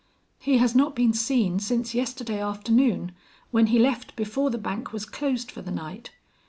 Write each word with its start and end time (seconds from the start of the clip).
He 0.39 0.57
has 0.57 0.73
not 0.73 0.95
been 0.95 1.13
seen 1.13 1.59
since 1.59 1.93
yesterday 1.93 2.41
afternoon 2.41 3.11
when 3.51 3.67
he 3.67 3.77
left 3.77 4.15
before 4.15 4.49
the 4.49 4.57
bank 4.57 4.91
was 4.91 5.05
closed 5.05 5.51
for 5.51 5.61
the 5.61 5.69
night. 5.69 6.09